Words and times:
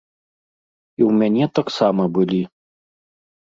І 1.01 1.03
ў 1.09 1.21
мяне 1.21 1.45
таксама 1.61 2.03
былі. 2.19 2.43